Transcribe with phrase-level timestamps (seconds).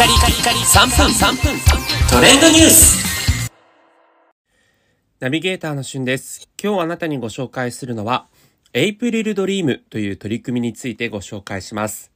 [0.00, 1.60] カリカリカリ3分3分
[2.08, 3.50] トレンドニュース
[5.20, 6.48] ナビゲーターのしゅんです。
[6.58, 8.26] 今日あなたにご紹介するのは、
[8.72, 12.12] エイプリルドリームという取り組みについてご紹介します。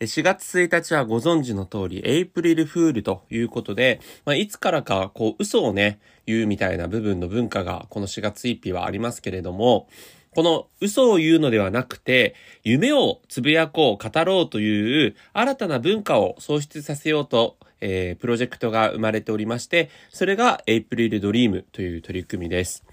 [0.00, 9.88] 4月1日はご存知の通り、エイプリルフールということで、まあ、いつからか、こう、嘘をね、言うみたいな部分の文化が、この4月1日はありますけれども、
[10.34, 22.84] この嘘を言うのではなくて、夢をつぶやこう、語ろうという新たな文化を創出させようと、えープロジェクトが生まれておりまして、それがエイプリルドリームという取り組みです。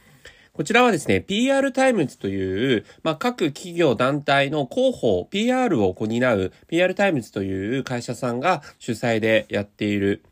[0.58, 10.24] こちらはですね、PR タイムズという、まあ、各企業団体の広報、PR を担う PR タイムズという会社さんが主催でやっている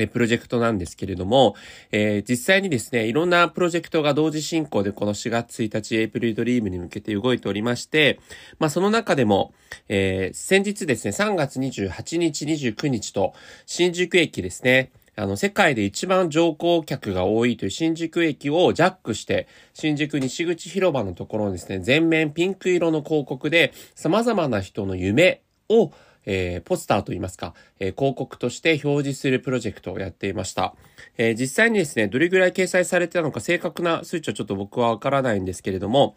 [0.00, 1.54] えプロジェクトなんですけれども、
[1.92, 8.20] えー実際にですね、いろんなプロジェクトが同時進行でこの4月1日エイプリルドリームに向けて動いておりまして、
[8.58, 9.52] まあその中でも、
[9.88, 13.34] えー先日ですね、3月28日、29日と、
[13.66, 25.90] 新宿駅ですね、あの、世界で一番乗降客が多いという新宿駅をジャックして、新宿西口広場のところにですね、全面ピンク色の広告で、様々な人の夢を、
[26.26, 30.74] えーポスターといいますか、えー広告として表示するプロジェクトをやっていました。
[31.16, 36.16] えー実際にですね、どれぐらい掲載されてたのか正確な数値はちょっと僕はわからないんですけれども、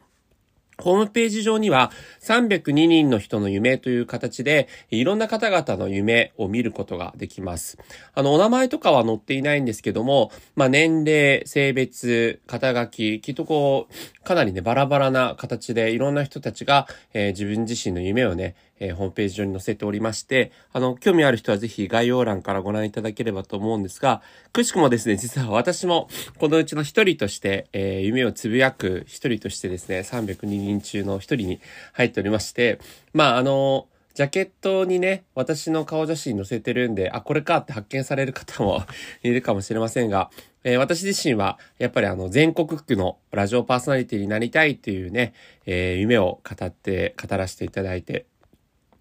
[0.80, 1.92] ホームページ上には
[2.22, 7.78] 302人の人の夢という形で、いろんな方々の夢を見ることができます。
[8.14, 24.22] あの、お名前とかは載っていないんですけども、まあ、年齢、性別、肩書き、きっとこう、かなりね、バラバラな形でいろんな人たちが、えー自分自身の夢をね、えーホームページ上に載せておりまして、あの、興味ある人はぜひ概要欄からご覧いただければと思うんですが、
[24.54, 31.60] くしくもですね、実は私もこのうちの一人として、えー夢をつぶやく一人としてですね、302人中の一人に
[31.94, 32.80] 入っておりまして、
[33.14, 38.84] まあ、あの、ジャケットにね、私の顔写真載せてるんで、あ、これかって発見される方も
[39.24, 40.30] いるかもしれませんが、
[40.64, 45.34] えー私自身は、やっぱりあの、全国区のラジオパーソナリティになりたいっていうね、
[45.66, 48.26] えー夢を語って、語らせていただいて、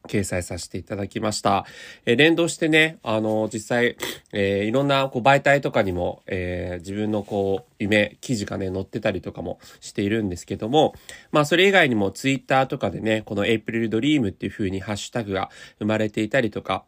[0.09, 1.65] 掲載させていただきました。
[2.05, 3.97] えー連動してね、あの、実際、
[4.33, 10.95] えーいろんなこう媒体とかにも、えー自分のこう、夢、記事がね、載ってたりとかもしているんですけども、
[11.31, 16.85] まあ、それ以外にもツイッターとかでね、このエイプリルドリームっていう風にハッシュタグが生まれていたりとか、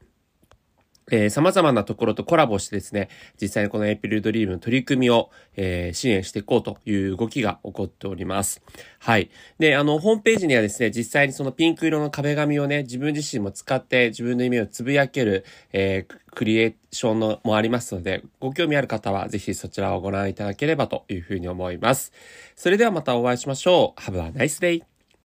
[1.10, 3.08] えー様々なところとコラボしてですね、
[3.40, 8.62] 実際にこのエイプリルドリームの取り組みを、えー支援していこうという動きが起こっております。
[8.98, 9.30] はい。
[9.58, 22.12] で、あの、ホームページにはですね、実際にそのピンク色の壁紙をね、自分自身も使って自分の夢をつぶやける、えークリエーションのもありますので、ご興味ある方はぜひそちらをご覧いただければというふうに思います。
[22.56, 24.00] それではまたお会いしましょう。
[24.00, 24.89] Have a nice day!